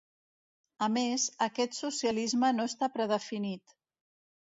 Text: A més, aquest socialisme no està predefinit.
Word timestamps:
A 0.85 0.85
més, 0.93 1.25
aquest 1.45 1.77
socialisme 1.79 2.49
no 2.61 2.65
està 2.71 2.89
predefinit. 2.95 3.77